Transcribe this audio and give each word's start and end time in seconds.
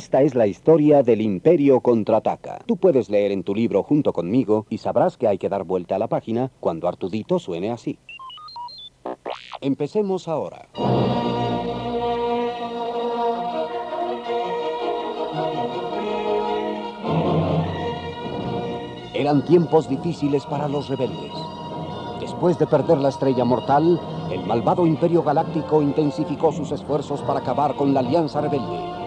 Esta 0.00 0.22
es 0.22 0.34
la 0.34 0.46
historia 0.46 1.02
del 1.02 1.20
Imperio 1.20 1.82
contraataca. 1.82 2.60
Tú 2.64 2.78
puedes 2.78 3.10
leer 3.10 3.32
en 3.32 3.42
tu 3.42 3.54
libro 3.54 3.82
junto 3.82 4.14
conmigo 4.14 4.64
y 4.70 4.78
sabrás 4.78 5.18
que 5.18 5.28
hay 5.28 5.36
que 5.36 5.50
dar 5.50 5.64
vuelta 5.64 5.96
a 5.96 5.98
la 5.98 6.08
página 6.08 6.50
cuando 6.58 6.88
Artudito 6.88 7.38
suene 7.38 7.70
así. 7.70 7.98
Empecemos 9.60 10.26
ahora. 10.26 10.68
Eran 19.12 19.44
tiempos 19.44 19.86
difíciles 19.86 20.46
para 20.46 20.66
los 20.66 20.88
rebeldes. 20.88 21.32
Después 22.20 22.58
de 22.58 22.66
perder 22.66 22.96
la 22.96 23.10
estrella 23.10 23.44
mortal, 23.44 24.00
el 24.32 24.46
malvado 24.46 24.86
Imperio 24.86 25.22
Galáctico 25.22 25.82
intensificó 25.82 26.52
sus 26.52 26.72
esfuerzos 26.72 27.20
para 27.20 27.40
acabar 27.40 27.74
con 27.74 27.92
la 27.92 28.00
Alianza 28.00 28.40
Rebelde. 28.40 28.99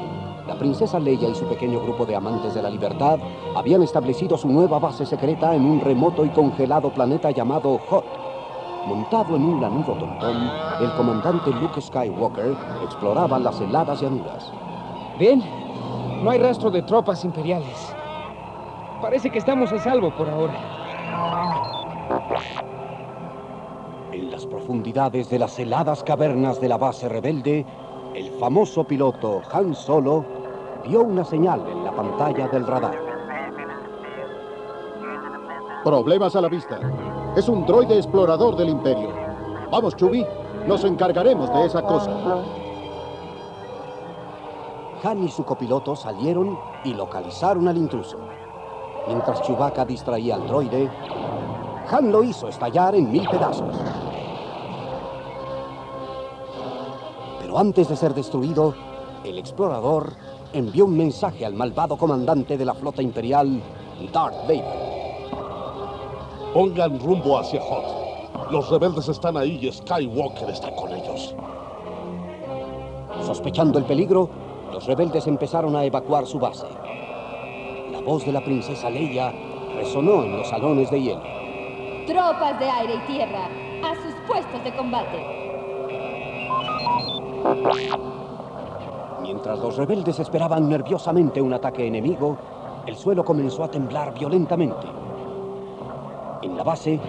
La 0.48 0.56
princesa 0.56 1.00
Leia 1.00 1.30
y 1.30 1.36
su 1.36 1.46
pequeño 1.46 1.80
grupo 1.80 2.06
de 2.06 2.18
amantes 2.18 2.54
de 2.54 2.62
la 2.62 2.70
libertad 2.70 3.18
habían 3.56 3.82
establecido 3.82 4.38
su 4.38 4.50
nueva 4.50 4.78
base 4.78 5.06
secreta 5.06 5.56
en 5.56 5.66
un 5.66 5.80
remoto 5.80 6.26
y 6.26 6.30
congelado 6.30 6.90
planeta 6.90 7.32
llamado 7.32 7.80
Hot. 7.90 8.06
Montado 8.86 9.38
en 9.38 9.46
un 9.46 9.62
lanudo 9.62 9.94
tontón, 9.94 10.52
el 10.82 10.92
comandante 10.98 11.50
Luke 11.52 11.80
Skywalker 11.80 12.58
exploraba 12.84 13.40
las 13.40 13.62
heladas 13.62 14.02
llanuras. 14.02 14.52
Bien, 15.18 15.42
no 16.22 16.30
hay 16.30 16.40
rastro 16.40 16.70
de 16.70 16.82
tropas 16.82 17.24
imperiales. 17.24 17.96
Parece 19.02 19.30
que 19.30 19.38
estamos 19.38 19.72
a 19.72 19.80
salvo 19.80 20.14
por 20.14 20.30
ahora. 20.30 20.60
En 24.12 24.30
las 24.30 24.46
profundidades 24.46 25.30
de 25.30 25.40
las 25.40 25.58
heladas 25.58 26.04
cavernas 26.04 26.60
de 26.60 26.68
la 26.68 26.78
base 26.78 27.08
rebelde, 27.08 27.66
el 28.14 28.32
famoso 28.40 28.84
piloto 28.84 29.42
Han 29.52 29.74
Solo 29.74 30.26
vio 30.86 31.02
una 31.02 31.24
señal 31.24 31.66
en 31.68 31.84
la 31.84 31.92
pantalla 31.92 32.48
del 32.48 32.68
radar. 32.68 32.98
Problemas 35.84 36.36
a 36.36 36.42
la 36.42 36.50
vista. 36.50 36.80
Es 37.36 37.50
un 37.50 37.66
droide 37.66 37.98
explorador 37.98 38.56
del 38.56 38.70
Imperio. 38.70 39.10
Vamos, 39.72 39.96
Chubby. 39.96 40.26
Nos 40.68 40.84
encargaremos 40.84 41.52
de 41.54 41.66
esa 41.66 41.82
cosa. 41.82 42.12
Han 45.04 45.24
y 45.24 45.30
su 45.30 45.44
copiloto 45.44 45.96
salieron 45.96 46.58
y 46.86 46.94
localizaron 46.94 47.68
al 47.68 47.78
intruso. 47.78 48.18
Mientras 49.08 49.42
Chewbacca 49.42 49.84
distraía 49.84 50.36
al 50.36 50.48
droide, 50.48 50.90
Han 51.92 52.12
lo 52.12 52.24
hizo 52.24 52.48
estallar 52.48 52.96
en 52.96 53.12
mil 53.12 53.28
pedazos. 53.28 53.76
Pero 57.54 57.62
antes 57.62 57.88
de 57.88 57.96
ser 57.96 58.16
destruido, 58.16 58.74
el 59.24 59.38
explorador 59.38 60.14
envió 60.54 60.86
un 60.86 60.98
mensaje 60.98 61.46
al 61.46 61.54
malvado 61.54 61.98
comandante 61.98 62.58
de 62.58 62.66
la 62.66 62.74
flota 62.74 63.04
imperial, 63.04 63.62
Darth 64.12 64.42
Vader. 64.48 64.66
Pongan 66.52 67.00
rumbo 67.00 67.38
hacia 67.38 67.62
Hot. 67.62 68.50
Los 68.50 68.72
rebeldes 68.72 69.08
están 69.08 69.38
ahí 69.38 69.60
y 69.62 69.72
Skywalker 69.72 70.50
está 70.50 70.76
con 70.76 70.94
ellos. 70.94 71.36
Sospechando 73.22 73.78
el 73.78 73.86
peligro, 73.86 74.32
los 74.72 74.88
rebeldes 74.88 75.28
empezaron 75.28 75.76
a 75.76 75.86
evacuar 75.86 76.26
su 76.26 76.40
base. 76.40 76.66
La 77.92 78.02
voz 78.02 78.26
de 78.26 78.32
la 78.32 78.44
princesa 78.44 78.90
Leia 78.90 79.32
resonó 79.76 80.24
en 80.24 80.38
los 80.38 80.50
salones 80.50 80.90
de 80.90 81.00
hielo. 81.00 81.22
Tropas 82.08 82.60
de 82.60 82.68
aire 82.68 82.96
y 82.96 83.14
tierra, 83.14 83.46
a 83.84 83.94
sus 83.94 84.16
puestos 84.26 84.64
de 84.64 84.76
combate. 84.76 85.53
Mientras 89.22 89.60
los 89.60 89.78
rebeldes 89.78 90.20
esperaban 90.20 90.70
nerviosamente 90.70 91.42
un 91.42 91.54
ataque 91.54 91.88
enemigo, 91.88 92.38
el 92.86 92.96
suelo 92.96 93.24
comenzó 93.24 93.64
a 93.64 93.72
temblar 93.72 94.14
violentamente. 94.14 94.88
En 96.42 96.58
la 96.58 96.64
base, 96.64 97.00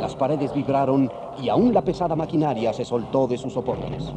las 0.00 0.16
paredes 0.16 0.52
vibraron 0.52 1.10
y 1.40 1.48
aún 1.48 1.72
la 1.72 1.82
pesada 1.82 2.16
maquinaria 2.16 2.72
se 2.72 2.84
soltó 2.84 3.26
de 3.28 3.38
sus 3.38 3.52
soportes. 3.52 4.12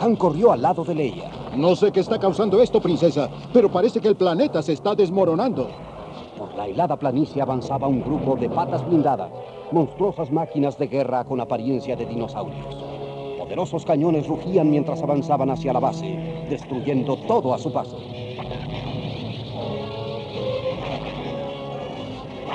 Han 0.00 0.14
corrió 0.14 0.52
al 0.52 0.62
lado 0.62 0.84
de 0.84 0.94
Leia. 0.94 1.30
No 1.56 1.74
sé 1.74 1.90
qué 1.90 2.00
está 2.00 2.18
causando 2.18 2.60
esto, 2.62 2.80
princesa, 2.80 3.28
pero 3.52 3.70
parece 3.70 4.00
que 4.00 4.08
el 4.08 4.16
planeta 4.16 4.62
se 4.62 4.74
está 4.74 4.94
desmoronando. 4.94 5.68
Por 6.38 6.54
la 6.54 6.66
helada 6.66 6.96
planicie 6.96 7.42
avanzaba 7.42 7.88
un 7.88 8.02
grupo 8.02 8.36
de 8.36 8.48
patas 8.48 8.86
blindadas, 8.86 9.30
monstruosas 9.72 10.30
máquinas 10.30 10.78
de 10.78 10.86
guerra 10.86 11.24
con 11.24 11.40
apariencia 11.40 11.96
de 11.96 12.06
dinosaurios. 12.06 12.85
Poderosos 13.46 13.84
cañones 13.84 14.26
rugían 14.26 14.68
mientras 14.68 15.00
avanzaban 15.04 15.50
hacia 15.50 15.72
la 15.72 15.78
base, 15.78 16.18
destruyendo 16.50 17.16
todo 17.16 17.54
a 17.54 17.58
su 17.58 17.72
paso. 17.72 17.96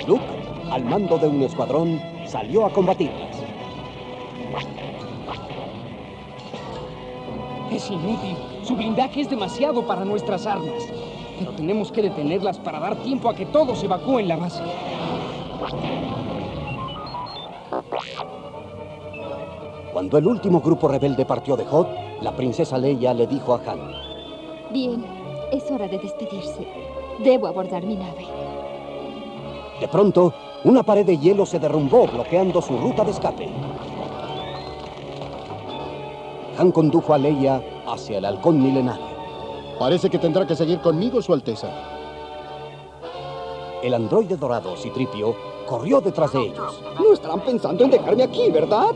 Luke, 0.05 0.25
al 0.69 0.83
mando 0.83 1.17
de 1.17 1.29
un 1.29 1.43
escuadrón, 1.43 2.01
salió 2.25 2.65
a 2.65 2.73
combatirlas. 2.73 3.41
Es 7.71 7.89
inútil. 7.89 8.35
Su 8.63 8.75
blindaje 8.75 9.21
es 9.21 9.29
demasiado 9.29 9.87
para 9.87 10.03
nuestras 10.03 10.45
armas. 10.45 10.83
Pero 11.39 11.53
tenemos 11.53 11.89
que 11.89 12.01
detenerlas 12.01 12.59
para 12.59 12.81
dar 12.81 12.97
tiempo 12.97 13.29
a 13.29 13.35
que 13.35 13.45
todos 13.45 13.81
evacúen 13.81 14.27
la 14.27 14.35
base. 14.35 14.61
Cuando 20.01 20.17
el 20.17 20.25
último 20.25 20.61
grupo 20.61 20.87
rebelde 20.87 21.27
partió 21.27 21.55
de 21.55 21.63
Hot, 21.65 21.87
la 22.21 22.35
princesa 22.35 22.75
Leia 22.75 23.13
le 23.13 23.27
dijo 23.27 23.53
a 23.53 23.61
Han, 23.67 23.93
Bien, 24.73 25.05
es 25.51 25.69
hora 25.69 25.87
de 25.87 25.99
despedirse. 25.99 26.67
Debo 27.19 27.45
abordar 27.45 27.83
mi 27.83 27.95
nave. 27.95 28.25
De 29.79 29.87
pronto, 29.87 30.33
una 30.63 30.81
pared 30.81 31.05
de 31.05 31.19
hielo 31.19 31.45
se 31.45 31.59
derrumbó 31.59 32.07
bloqueando 32.07 32.63
su 32.63 32.75
ruta 32.79 33.03
de 33.03 33.11
escape. 33.11 33.47
Han 36.57 36.71
condujo 36.71 37.13
a 37.13 37.19
Leia 37.19 37.61
hacia 37.85 38.17
el 38.17 38.25
halcón 38.25 38.59
milenario. 38.59 39.05
Parece 39.77 40.09
que 40.09 40.17
tendrá 40.17 40.47
que 40.47 40.55
seguir 40.55 40.79
conmigo, 40.79 41.21
Su 41.21 41.31
Alteza. 41.31 41.69
El 43.83 43.93
androide 43.93 44.35
dorado, 44.35 44.75
Citripio, 44.77 45.35
corrió 45.67 46.01
detrás 46.01 46.33
de 46.33 46.41
ellos. 46.41 46.81
No 46.99 47.13
estarán 47.13 47.41
pensando 47.41 47.83
en 47.83 47.91
dejarme 47.91 48.23
aquí, 48.23 48.49
¿verdad? 48.49 48.95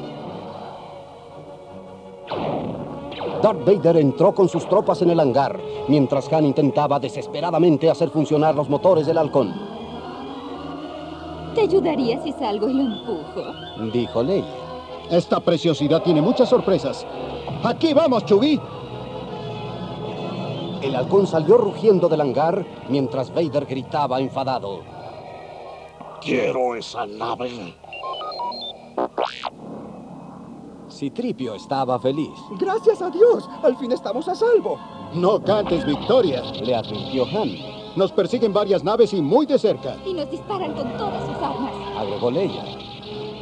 Darth 3.46 3.64
Vader 3.64 3.98
entró 3.98 4.34
con 4.34 4.50
sus 4.50 4.68
tropas 4.68 5.04
en 5.04 5.12
el 5.12 5.20
hangar, 5.20 5.60
mientras 5.88 6.34
Han 6.34 6.48
intentaba 6.48 7.00
desesperadamente 7.00 7.92
hacer 7.92 8.10
funcionar 8.10 8.56
los 8.56 8.68
motores 8.70 9.06
del 9.06 9.20
halcón. 9.20 9.54
Te 11.54 11.62
ayudaría 11.62 12.20
si 12.24 12.32
salgo 12.32 12.68
y 12.68 12.74
lo 12.74 12.82
empujo. 12.82 13.92
Dijo 13.94 14.24
Leia. 14.24 14.48
Esta 15.12 15.40
preciosidad 15.40 16.02
tiene 16.02 16.24
muchas 16.24 16.50
sorpresas. 16.50 17.06
¡Aquí 17.64 17.94
vamos, 17.94 18.26
Chubby! 18.26 18.60
El 20.82 20.96
halcón 20.96 21.28
salió 21.28 21.58
rugiendo 21.58 22.10
del 22.10 22.22
hangar 22.22 22.66
mientras 22.90 23.32
Vader 23.32 23.68
gritaba 23.68 24.22
enfadado. 24.22 24.80
Quiero 26.20 26.74
esa 26.74 27.06
nave. 27.06 27.76
Citripio 30.96 31.56
estaba 31.56 32.00
feliz. 32.00 32.32
Gracias 32.58 33.02
a 33.02 33.10
Dios, 33.10 33.50
al 33.62 33.76
fin 33.78 33.92
estamos 33.92 34.28
a 34.30 34.36
salvo. 34.36 34.80
No 35.14 35.44
cantes 35.44 35.86
victoria. 35.86 36.42
Le 36.64 36.74
advirtió 36.74 37.26
Han. 37.26 37.50
Nos 37.98 38.12
persiguen 38.14 38.54
varias 38.54 38.84
naves 38.84 39.14
y 39.14 39.22
muy 39.22 39.46
de 39.46 39.60
cerca. 39.60 39.98
Y 40.06 40.14
nos 40.14 40.32
disparan 40.32 40.74
con 40.74 40.90
todas 40.98 41.26
sus 41.26 41.36
armas. 41.36 41.74
Agregó 41.98 42.32
Leia. 42.32 42.64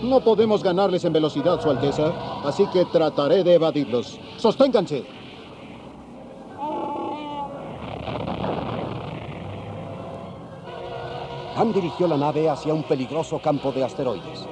No 0.02 0.19
podemos 0.19 0.63
ganarles 0.63 1.06
en 1.06 1.13
velocidad, 1.13 1.62
Su 1.62 1.69
Alteza, 1.69 2.12
así 2.44 2.66
que 2.68 2.86
trataré 2.86 3.44
de 3.44 3.53
evadirlos. 3.53 4.19
¡Sosténganse! 4.38 5.06
Han 11.56 11.72
dirigió 11.72 12.07
la 12.07 12.18
nave 12.18 12.50
hacia 12.50 12.74
un 12.74 12.83
peligroso 12.83 13.39
campo 13.39 13.72
de 13.72 13.83
asteroides. 13.83 14.48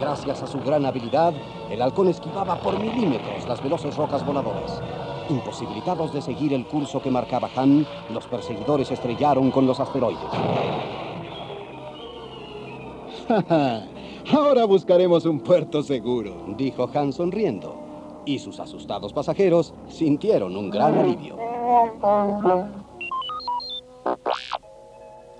Gracias 0.00 0.42
a 0.42 0.46
su 0.46 0.58
gran 0.60 0.84
habilidad, 0.84 1.32
el 1.72 1.80
halcón 1.80 2.08
esquivaba 2.08 2.60
por 2.60 2.78
milímetros 2.78 3.48
las 3.48 3.62
veloces 3.62 3.96
rocas 3.96 4.24
voladoras. 4.26 4.82
Imposibilitados 5.30 6.12
de 6.12 6.20
seguir 6.20 6.52
el 6.52 6.66
curso 6.66 7.00
que 7.00 7.10
marcaba 7.10 7.48
Han, 7.56 7.86
los 8.12 8.26
perseguidores 8.26 8.90
estrellaron 8.90 9.50
con 9.50 9.66
los 9.66 9.80
asteroides. 9.80 10.20
Ahora 14.32 14.66
buscaremos 14.66 15.24
un 15.24 15.40
puerto 15.40 15.82
seguro. 15.82 16.44
Dijo 16.58 16.90
Han 16.94 17.12
sonriendo, 17.12 17.74
y 18.26 18.38
sus 18.38 18.60
asustados 18.60 19.14
pasajeros 19.14 19.72
sintieron 19.88 20.54
un 20.56 20.68
gran 20.68 20.98
alivio. 20.98 21.38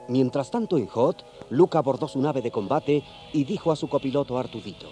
Mientras 0.09 0.51
tanto 0.51 0.79
en 0.79 0.87
Hot, 0.87 1.25
Luke 1.51 1.77
abordó 1.77 2.09
su 2.09 2.21
nave 2.21 2.41
de 2.41 2.51
combate 2.51 3.03
y 3.35 3.45
dijo 3.45 3.71
a 3.71 3.77
su 3.77 3.89
copiloto 3.89 4.39
Artudito. 4.39 4.89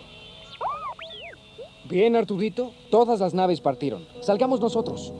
Bien, 1.90 2.14
Artudito, 2.14 2.70
todas 2.88 3.18
las 3.18 3.34
naves 3.34 3.60
partieron. 3.60 4.06
Salgamos 4.20 4.60
nosotros. 4.60 5.12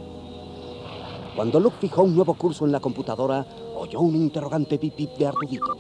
Cuando 1.35 1.59
Luke 1.59 1.79
fijó 1.81 2.05
un 2.05 2.15
nuevo 2.15 2.35
curso 2.35 2.65
en 2.65 2.71
la 2.71 2.79
computadora, 2.79 3.45
oyó 3.77 3.99
un 3.99 4.15
interrogante 4.15 4.79
pip 4.79 4.95
pip 4.95 5.11
de 5.19 5.27
Artudito. 5.27 5.77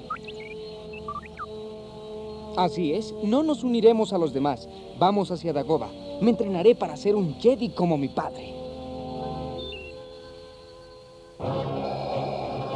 Así 2.56 2.92
es, 2.92 3.14
no 3.22 3.44
nos 3.44 3.62
uniremos 3.62 4.12
a 4.12 4.18
los 4.18 4.32
demás. 4.32 4.68
Vamos 4.98 5.30
hacia 5.30 5.52
Dagoba. 5.52 5.88
Me 6.20 6.30
entrenaré 6.30 6.74
para 6.74 6.96
ser 6.96 7.14
un 7.14 7.36
Jedi 7.36 7.68
como 7.68 7.96
mi 7.96 8.08
padre. 8.08 8.52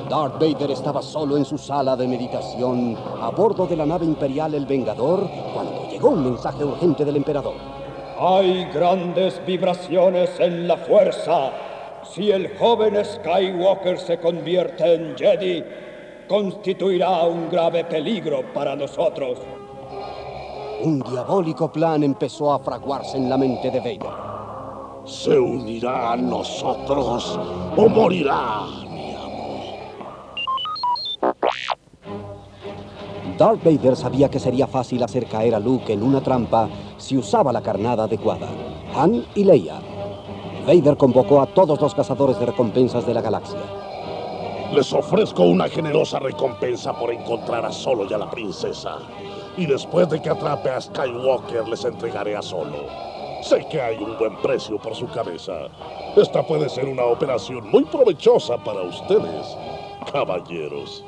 Darth 0.08 0.34
Vader 0.34 0.70
estaba 0.70 1.02
solo 1.02 1.36
en 1.36 1.44
su 1.44 1.58
sala 1.58 1.96
de 1.96 2.06
meditación 2.06 2.96
a 3.20 3.30
bordo 3.30 3.66
de 3.66 3.74
la 3.74 3.86
nave 3.86 4.04
imperial 4.04 4.54
El 4.54 4.66
Vengador 4.66 5.28
cuando 5.52 5.90
llegó 5.90 6.10
un 6.10 6.22
mensaje 6.22 6.64
urgente 6.64 7.04
del 7.04 7.16
emperador. 7.16 7.83
Hay 8.18 8.66
grandes 8.72 9.40
vibraciones 9.44 10.38
en 10.38 10.68
la 10.68 10.76
fuerza. 10.76 11.50
Si 12.04 12.30
el 12.30 12.56
joven 12.56 13.04
Skywalker 13.04 13.98
se 13.98 14.18
convierte 14.18 14.94
en 14.94 15.16
Jedi, 15.16 15.64
constituirá 16.28 17.24
un 17.24 17.50
grave 17.50 17.84
peligro 17.84 18.42
para 18.52 18.76
nosotros. 18.76 19.38
Un 20.82 21.00
diabólico 21.00 21.72
plan 21.72 22.02
empezó 22.02 22.52
a 22.52 22.58
fraguarse 22.58 23.16
en 23.16 23.28
la 23.28 23.36
mente 23.36 23.70
de 23.70 23.80
Vader. 23.80 24.34
¿Se 25.04 25.38
unirá 25.38 26.12
a 26.12 26.16
nosotros 26.16 27.38
o 27.76 27.88
morirá, 27.88 28.66
Darth 33.38 33.64
Vader 33.64 33.96
sabía 33.96 34.28
que 34.28 34.38
sería 34.38 34.68
fácil 34.68 35.02
hacer 35.02 35.26
caer 35.26 35.56
a 35.56 35.58
Luke 35.58 35.92
en 35.92 36.04
una 36.04 36.20
trampa 36.20 36.68
si 36.98 37.16
usaba 37.16 37.52
la 37.52 37.62
carnada 37.62 38.04
adecuada. 38.04 38.48
Han 38.94 39.26
y 39.34 39.42
Leia. 39.42 39.80
Vader 40.64 40.96
convocó 40.96 41.40
a 41.40 41.46
todos 41.46 41.80
los 41.80 41.94
cazadores 41.94 42.38
de 42.38 42.46
recompensas 42.46 43.04
de 43.04 43.12
la 43.12 43.20
galaxia. 43.20 43.58
Les 44.72 44.92
ofrezco 44.92 45.42
una 45.42 45.68
generosa 45.68 46.20
recompensa 46.20 46.92
por 46.92 47.12
encontrar 47.12 47.66
a 47.66 47.72
Solo 47.72 48.06
y 48.08 48.14
a 48.14 48.18
la 48.18 48.30
princesa. 48.30 48.98
Y 49.56 49.66
después 49.66 50.08
de 50.08 50.22
que 50.22 50.30
atrape 50.30 50.70
a 50.70 50.80
Skywalker, 50.80 51.68
les 51.68 51.84
entregaré 51.84 52.36
a 52.36 52.42
Solo. 52.42 52.86
Sé 53.42 53.66
que 53.68 53.80
hay 53.80 53.96
un 53.98 54.16
buen 54.16 54.36
precio 54.42 54.78
por 54.78 54.94
su 54.94 55.06
cabeza. 55.08 55.66
Esta 56.16 56.46
puede 56.46 56.68
ser 56.68 56.86
una 56.86 57.04
operación 57.04 57.68
muy 57.70 57.84
provechosa 57.84 58.56
para 58.58 58.82
ustedes, 58.82 59.56
caballeros. 60.10 61.04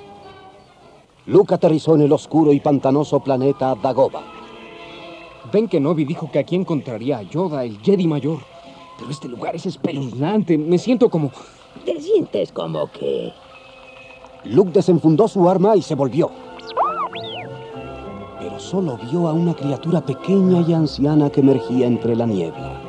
Luke 1.27 1.55
aterrizó 1.55 1.97
en 1.97 2.03
el 2.03 2.13
oscuro 2.13 2.53
y 2.53 2.61
pantanoso 2.61 3.19
planeta 3.19 3.75
Dagoba. 3.75 4.23
Ben 5.53 5.67
Kenobi 5.67 6.05
dijo 6.05 6.31
que 6.31 6.39
aquí 6.39 6.55
encontraría 6.55 7.19
a 7.19 7.23
Yoda, 7.23 7.65
el 7.65 7.79
Jedi 7.81 8.07
mayor. 8.07 8.39
Pero 8.97 9.11
este 9.11 9.29
lugar 9.29 9.57
es 9.57 9.67
espeluznante. 9.67 10.57
Me 10.57 10.79
siento 10.79 11.11
como... 11.11 11.33
¿Te 11.85 12.01
sientes 12.01 12.53
como 12.53 12.91
que? 12.93 13.33
Luke 14.45 14.71
desenfundó 14.73 15.27
su 15.27 15.49
arma 15.49 15.77
y 15.77 15.83
se 15.83 15.97
volvió. 15.97 16.31
Pero 18.39 18.61
solo 18.61 18.97
vio 19.11 19.27
a 19.27 19.33
una 19.33 19.55
criatura 19.55 20.01
pequeña 20.01 20.61
y 20.67 20.73
anciana 20.73 21.29
que 21.31 21.41
emergía 21.41 21.89
entre 21.89 22.15
la 22.15 22.27
niebla. 22.27 22.81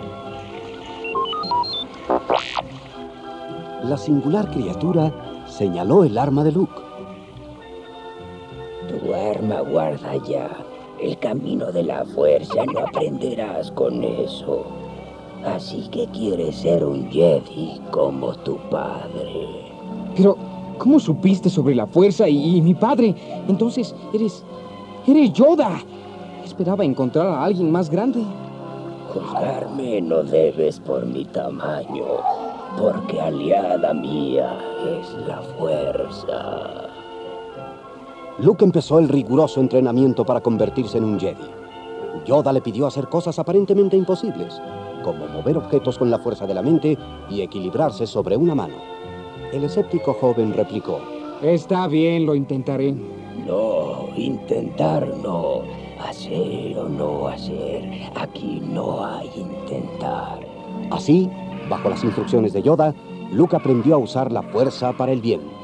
La 3.84 3.98
singular 3.98 4.51
criatura 4.51 5.45
señaló 5.48 6.04
el 6.04 6.18
arma 6.18 6.44
de 6.44 6.51
Luke. 6.51 6.87
Tu 9.57 9.63
arma 9.63 9.69
guarda 9.69 10.15
ya. 10.27 10.50
El 11.01 11.18
camino 11.19 11.71
de 11.71 11.83
la 11.83 12.06
fuerza 12.06 12.65
no 12.65 12.80
aprenderás 12.80 13.71
con 13.71 14.04
eso. 14.04 14.65
Así 15.45 15.88
que 15.92 16.07
quieres 16.07 16.57
ser 16.57 16.83
un 16.83 17.09
Jedi 17.09 17.80
como 17.92 18.33
tu 18.39 18.57
padre. 18.69 19.48
Pero, 20.15 20.36
¿cómo 20.77 21.00
supiste 21.00 21.50
sobre 21.50 21.75
la 21.75 21.86
fuerza 21.86 22.27
y, 22.27 22.57
y 22.57 22.62
mi 22.62 22.74
padre? 22.74 23.15
Entonces, 23.48 23.95
eres... 24.13 24.44
eres 25.07 25.33
Yoda. 25.33 25.80
Esperaba 26.44 26.83
encontrar 26.83 27.27
a 27.27 27.44
alguien 27.44 27.71
más 27.71 27.89
grande. 27.89 28.24
Juzgarme 29.13 30.01
no 30.01 30.24
debes 30.24 30.80
por 30.80 31.06
mi 31.06 31.25
tamaño, 31.25 32.06
porque 32.77 33.21
aliada 33.21 33.94
mía 33.94 34.57
es 35.00 35.27
la 35.27 35.42
fuerza. 35.57 36.87
Luke 38.39 38.63
empezó 38.63 39.00
el 39.00 39.10
riguroso 39.10 39.60
entrenamiento 39.60 40.24
para 40.24 40.42
convertirse 40.42 41.00
en 41.00 41.06
un 41.06 41.19
Jedi. 41.19 41.50
Yoda 42.25 42.54
le 42.54 42.62
pidió 42.62 42.86
hacer 42.86 43.07
cosas 43.07 43.39
aparentemente 43.39 43.98
imposibles, 43.98 44.62
como 45.04 45.28
mover 45.28 45.57
objetos 45.57 45.98
con 45.98 46.12
la 46.12 46.19
fuerza 46.19 46.45
de 46.45 46.54
la 46.54 46.62
mente 46.62 46.98
y 47.31 47.42
equilibrarse 47.42 48.06
sobre 48.06 48.38
una 48.38 48.54
mano. 48.54 48.75
El 49.51 49.63
escéptico 49.63 50.13
joven 50.13 50.54
replicó, 50.54 51.00
Está 51.42 51.88
bien, 51.88 52.28
lo 52.28 52.36
intentaré. 52.36 52.94
No, 53.48 54.07
intentar 54.16 55.07
no. 55.24 55.62
Hacer 56.00 56.78
o 56.78 56.88
no 56.88 57.28
hacer. 57.28 57.84
Aquí 58.16 58.62
no 58.62 59.04
hay 59.04 59.31
intentar. 59.36 60.39
Así, 60.92 61.28
bajo 61.69 61.89
las 61.89 62.04
instrucciones 62.04 62.54
de 62.54 62.62
Yoda, 62.62 62.94
Luke 63.31 63.56
aprendió 63.56 63.95
a 63.95 64.00
usar 64.00 64.31
la 64.31 64.44
fuerza 64.44 64.94
para 64.94 65.12
el 65.12 65.22
bien. 65.22 65.56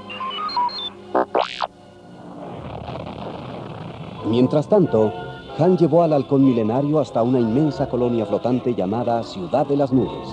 Mientras 4.33 4.67
tanto, 4.67 5.13
Han 5.59 5.77
llevó 5.77 6.01
al 6.01 6.11
halcón 6.11 6.43
milenario 6.43 6.99
hasta 6.99 7.21
una 7.21 7.39
inmensa 7.39 7.87
colonia 7.87 8.25
flotante 8.25 8.73
llamada 8.73 9.21
Ciudad 9.21 9.67
de 9.67 9.77
las 9.77 9.93
Nubes. 9.93 10.27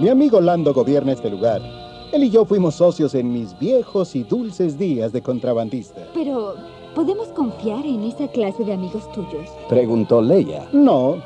Mi 0.00 0.08
amigo 0.08 0.40
Lando 0.40 0.74
gobierna 0.74 1.12
este 1.12 1.30
lugar. 1.30 1.62
Él 2.10 2.24
y 2.24 2.30
yo 2.30 2.44
fuimos 2.44 2.74
socios 2.74 3.14
en 3.14 3.32
mis 3.32 3.56
viejos 3.60 4.16
y 4.16 4.24
dulces 4.24 4.76
días 4.76 5.12
de 5.12 5.22
contrabandista. 5.22 6.00
Pero, 6.14 6.54
¿podemos 6.96 7.28
confiar 7.28 7.86
en 7.86 8.02
esa 8.02 8.26
clase 8.26 8.64
de 8.64 8.72
amigos 8.72 9.08
tuyos? 9.12 9.48
Preguntó 9.68 10.20
Leia. 10.20 10.66
No, 10.72 11.18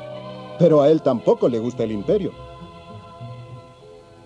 pero 0.59 0.83
a 0.83 0.89
él 0.91 1.01
tampoco 1.01 1.49
le 1.49 1.57
gusta 1.57 1.83
el 1.83 1.93
imperio. 1.93 2.29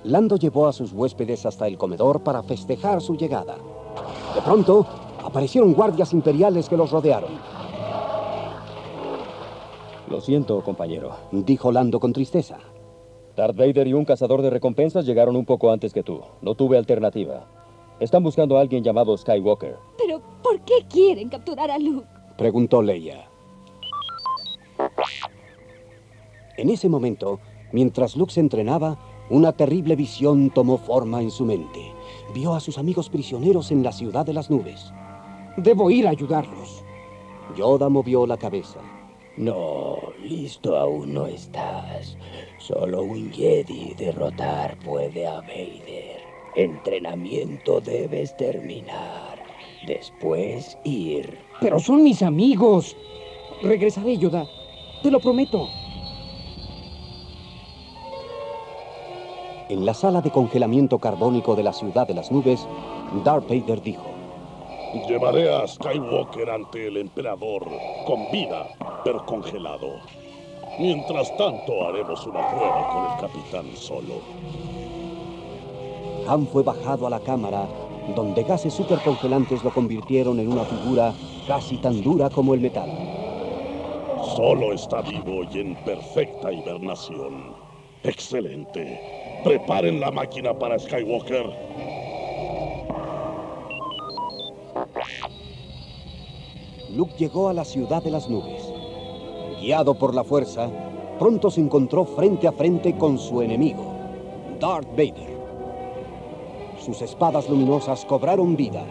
Lando 0.04 0.36
llevó 0.36 0.68
a 0.68 0.74
sus 0.74 0.92
huéspedes 0.92 1.46
hasta 1.46 1.68
el 1.68 1.78
comedor 1.78 2.22
para 2.22 2.44
festejar 2.44 3.02
su 3.02 3.16
llegada. 3.16 3.56
De 4.36 4.42
pronto, 4.42 4.86
aparecieron 5.24 5.74
guardias 5.74 6.14
imperiales 6.14 6.70
que 6.70 6.78
los 6.78 6.92
rodearon. 6.92 7.32
Lo 10.10 10.22
siento, 10.22 10.62
compañero. 10.64 11.16
Dijo 11.32 11.72
Lando 11.72 12.00
con 12.00 12.14
tristeza. 12.14 12.60
Darth 13.36 13.56
Vader 13.56 13.88
y 13.88 13.94
un 13.94 14.06
cazador 14.06 14.42
de 14.42 14.52
recompensas 14.52 15.06
llegaron 15.06 15.36
un 15.36 15.46
poco 15.46 15.72
antes 15.72 15.92
que 15.92 16.04
tú. 16.04 16.22
No 16.42 16.54
tuve 16.54 16.78
alternativa. 16.78 17.48
Están 18.00 18.22
buscando 18.22 18.58
a 18.58 18.62
alguien 18.62 18.84
llamado 18.84 19.18
Skywalker. 19.18 19.78
Pero, 19.98 20.22
¿por 20.44 20.60
qué 20.62 20.86
quieren 20.90 21.30
capturar 21.30 21.72
a 21.72 21.80
Luke? 21.80 22.08
Preguntó 22.38 22.82
Leia. 22.82 23.28
En 26.58 26.70
ese 26.70 26.90
momento, 26.90 27.40
mientras 27.72 28.16
Luke 28.16 28.34
se 28.34 28.40
entrenaba, 28.40 28.98
una 29.30 29.54
terrible 29.54 29.96
visión 29.96 30.52
tomó 30.52 30.78
forma 30.78 31.22
en 31.22 31.32
su 31.32 31.46
mente. 31.46 31.92
Vio 32.36 32.54
a 32.54 32.60
sus 32.60 32.78
amigos 32.78 33.10
prisioneros 33.10 33.72
en 33.72 33.84
la 33.84 33.92
ciudad 33.92 34.26
de 34.26 34.34
las 34.34 34.52
nubes. 34.52 34.94
Debo 35.58 35.92
ir 35.92 36.08
a 36.08 36.12
ayudarlos. 36.12 36.84
Yoda 37.56 37.88
movió 37.90 38.26
la 38.26 38.38
cabeza. 38.38 38.80
No, 39.38 39.98
listo 40.22 40.78
aún 40.78 41.14
no 41.14 41.28
estás. 41.28 42.18
Solo 42.58 43.04
un 43.04 43.32
Jedi 43.32 43.94
derrotar 43.96 44.78
puede 44.80 45.28
a 45.28 45.42
Vader. 45.42 46.22
Entrenamiento 46.56 47.82
debes 47.82 48.36
terminar. 48.38 49.44
Después 49.88 50.78
ir. 50.84 51.38
Pero 51.62 51.80
son 51.80 52.04
mis 52.04 52.22
amigos. 52.22 52.96
Regresaré, 53.62 54.18
Yoda. 54.18 54.48
Te 55.02 55.12
lo 55.12 55.20
prometo. 55.20 55.68
En 59.70 59.86
la 59.86 59.94
sala 59.94 60.22
de 60.22 60.30
congelamiento 60.30 61.00
carbónico 61.00 61.56
de 61.56 61.64
la 61.64 61.74
ciudad 61.74 62.08
de 62.08 62.14
las 62.14 62.32
nubes, 62.32 62.68
Darth 63.24 63.48
Vader 63.50 63.82
dijo, 63.82 64.13
Llevaré 64.94 65.52
a 65.52 65.68
Skywalker 65.68 66.52
ante 66.52 66.88
el 66.88 66.98
emperador 66.98 67.66
con 68.06 68.32
vida, 68.32 68.68
pero 69.04 69.26
congelado. 69.26 69.96
Mientras 70.80 71.36
tanto, 71.36 71.88
haremos 71.88 72.26
una 72.28 72.48
prueba 72.48 72.88
con 72.90 73.12
el 73.12 73.20
capitán 73.20 73.76
solo. 73.76 74.22
Han 76.28 76.46
fue 76.46 76.62
bajado 76.62 77.08
a 77.08 77.10
la 77.10 77.20
cámara, 77.20 77.68
donde 78.16 78.44
gases 78.44 78.74
supercongelantes 78.74 79.64
lo 79.64 79.72
convirtieron 79.74 80.40
en 80.40 80.52
una 80.52 80.64
figura 80.64 81.12
casi 81.48 81.78
tan 81.78 82.02
dura 82.04 82.30
como 82.30 82.54
el 82.54 82.62
metal. 82.62 82.90
Solo 84.36 84.74
está 84.74 85.02
vivo 85.02 85.44
y 85.52 85.60
en 85.60 85.76
perfecta 85.84 86.52
hibernación. 86.52 87.56
Excelente. 88.04 89.42
Preparen 89.44 90.00
la 90.00 90.12
máquina 90.12 90.54
para 90.54 90.78
Skywalker. 90.78 92.03
Luke 96.96 97.14
llegó 97.18 97.50
a 97.50 97.54
la 97.54 97.66
ciudad 97.66 98.04
de 98.04 98.12
las 98.12 98.30
nubes. 98.30 98.72
Guiado 99.60 99.96
por 99.96 100.14
la 100.14 100.24
fuerza, 100.24 100.70
pronto 101.18 101.50
se 101.50 101.60
encontró 101.60 102.06
frente 102.06 102.48
a 102.48 102.52
frente 102.52 102.96
con 102.98 103.18
su 103.18 103.42
enemigo, 103.42 103.84
Darth 104.60 104.90
Vader. 104.92 105.34
sus 106.78 107.02
espadas 107.02 107.50
luminosas 107.50 108.06
cobraron 108.06 108.56
vida. 108.56 108.84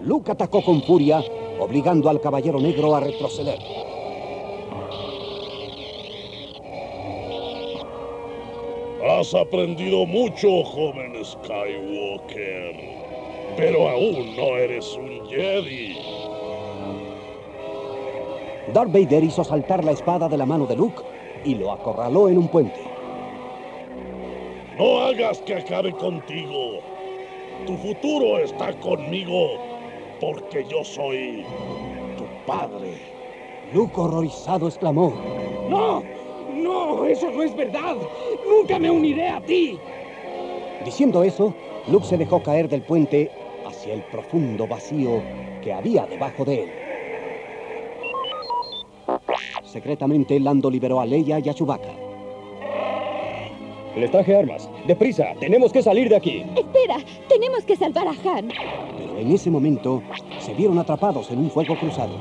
Luke 0.00 0.32
atacó 0.32 0.62
con 0.64 0.82
furia, 0.82 1.22
obligando 1.60 2.08
al 2.08 2.20
Caballero 2.20 2.58
Negro 2.58 2.94
a 2.94 3.00
retroceder. 3.00 3.58
Has 9.08 9.34
aprendido 9.34 10.06
mucho, 10.06 10.64
joven 10.64 11.24
Skywalker. 11.24 12.97
Pero 13.58 13.88
aún 13.88 14.36
no 14.36 14.56
eres 14.56 14.94
un 14.94 15.26
Jedi. 15.26 15.98
Darth 18.72 18.92
Vader 18.92 19.24
hizo 19.24 19.42
saltar 19.42 19.84
la 19.84 19.90
espada 19.90 20.28
de 20.28 20.36
la 20.36 20.46
mano 20.46 20.64
de 20.64 20.76
Luke 20.76 21.02
y 21.44 21.56
lo 21.56 21.72
acorraló 21.72 22.28
en 22.28 22.38
un 22.38 22.46
puente. 22.46 22.78
No 24.78 25.00
hagas 25.00 25.40
que 25.40 25.56
acabe 25.56 25.92
contigo. 25.92 26.78
Tu 27.66 27.76
futuro 27.78 28.38
está 28.38 28.72
conmigo 28.78 29.54
porque 30.20 30.64
yo 30.70 30.84
soy 30.84 31.44
tu 32.16 32.24
padre. 32.46 32.92
Luke 33.74 33.92
horrorizado 33.96 34.68
exclamó. 34.68 35.12
¡No! 35.68 36.04
¡No! 36.54 37.06
¡Eso 37.06 37.28
no 37.32 37.42
es 37.42 37.56
verdad! 37.56 37.96
¡Nunca 38.48 38.78
me 38.78 38.88
uniré 38.88 39.26
a 39.26 39.40
ti! 39.40 39.80
Diciendo 40.84 41.24
eso, 41.24 41.52
Luke 41.88 42.06
se 42.06 42.16
dejó 42.16 42.40
caer 42.40 42.68
del 42.68 42.82
puente 42.82 43.32
hacia 43.88 43.94
el 43.94 44.02
profundo 44.02 44.66
vacío 44.66 45.22
que 45.62 45.72
había 45.72 46.06
debajo 46.06 46.44
de 46.44 46.62
él. 46.62 46.70
Secretamente, 49.64 50.38
Lando 50.40 50.70
liberó 50.70 51.00
a 51.00 51.06
Leia 51.06 51.38
y 51.38 51.48
a 51.48 51.54
Chewbacca. 51.54 51.90
Les 53.96 54.10
traje 54.10 54.36
armas. 54.36 54.68
¡Deprisa! 54.86 55.34
¡Tenemos 55.40 55.72
que 55.72 55.82
salir 55.82 56.08
de 56.08 56.16
aquí! 56.16 56.44
Espera, 56.56 56.98
tenemos 57.28 57.64
que 57.64 57.76
salvar 57.76 58.06
a 58.06 58.10
Han. 58.10 58.48
Pero 58.96 59.18
en 59.18 59.32
ese 59.32 59.50
momento 59.50 60.02
se 60.38 60.54
vieron 60.54 60.78
atrapados 60.78 61.30
en 61.30 61.38
un 61.38 61.50
fuego 61.50 61.76
cruzado. 61.76 62.12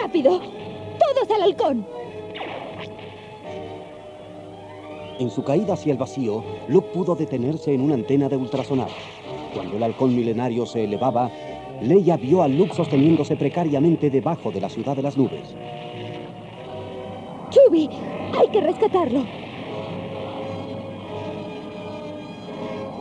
¡Rápido! 0.00 0.40
¡Todos 0.40 1.30
al 1.30 1.42
halcón! 1.42 1.97
En 5.18 5.30
su 5.30 5.42
caída 5.42 5.74
hacia 5.74 5.92
el 5.92 5.98
vacío, 5.98 6.44
Luke 6.68 6.90
pudo 6.94 7.16
detenerse 7.16 7.74
en 7.74 7.80
una 7.80 7.94
antena 7.94 8.28
de 8.28 8.36
ultrasonar. 8.36 8.88
Cuando 9.52 9.76
el 9.76 9.82
halcón 9.82 10.14
milenario 10.14 10.64
se 10.64 10.84
elevaba, 10.84 11.28
Leia 11.82 12.16
vio 12.16 12.42
a 12.42 12.48
Luke 12.48 12.74
sosteniéndose 12.74 13.34
precariamente 13.34 14.10
debajo 14.10 14.52
de 14.52 14.60
la 14.60 14.68
ciudad 14.68 14.94
de 14.94 15.02
las 15.02 15.16
nubes. 15.16 15.56
¡Chubby! 17.50 17.88
¡Hay 18.38 18.48
que 18.48 18.60
rescatarlo! 18.60 19.24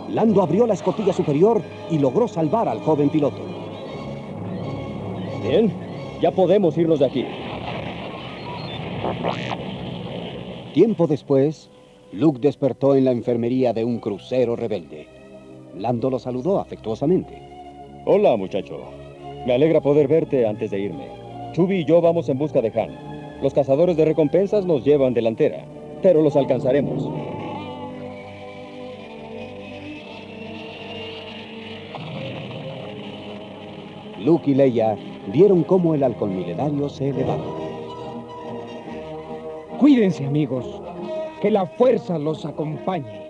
Lando 0.09 0.41
abrió 0.41 0.65
la 0.65 0.73
escotilla 0.73 1.13
superior 1.13 1.61
y 1.91 1.99
logró 1.99 2.27
salvar 2.27 2.67
al 2.67 2.79
joven 2.79 3.09
piloto. 3.09 3.41
Bien, 5.43 5.71
ya 6.19 6.31
podemos 6.31 6.75
irnos 6.77 6.99
de 6.99 7.05
aquí. 7.05 7.25
Tiempo 10.73 11.07
después, 11.07 11.69
Luke 12.13 12.39
despertó 12.39 12.95
en 12.95 13.03
la 13.03 13.11
enfermería 13.11 13.73
de 13.73 13.83
un 13.83 13.99
crucero 13.99 14.55
rebelde. 14.55 15.07
Lando 15.75 16.09
lo 16.09 16.19
saludó 16.19 16.59
afectuosamente. 16.59 17.41
Hola, 18.05 18.37
muchacho. 18.37 18.79
Me 19.45 19.53
alegra 19.53 19.81
poder 19.81 20.07
verte 20.07 20.47
antes 20.47 20.71
de 20.71 20.79
irme. 20.79 21.07
Chubby 21.51 21.79
y 21.79 21.85
yo 21.85 22.01
vamos 22.01 22.29
en 22.29 22.37
busca 22.37 22.61
de 22.61 22.71
Han. 22.79 23.41
Los 23.41 23.53
cazadores 23.53 23.97
de 23.97 24.05
recompensas 24.05 24.65
nos 24.65 24.85
llevan 24.85 25.13
delantera, 25.13 25.65
pero 26.01 26.21
los 26.21 26.35
alcanzaremos. 26.37 27.09
Luke 34.23 34.49
y 34.49 34.55
Leia 34.55 34.97
vieron 35.31 35.63
cómo 35.63 35.93
el 35.93 36.03
halcón 36.03 36.37
milenario 36.37 36.87
se 36.87 37.09
elevaba. 37.09 37.43
Cuídense, 39.77 40.25
amigos. 40.25 40.86
Que 41.41 41.51
la 41.51 41.67
fuerza 41.67 42.17
los 42.17 42.45
acompañe. 42.45 43.26